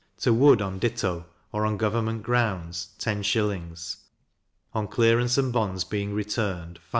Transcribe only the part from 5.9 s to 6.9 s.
returned 5s.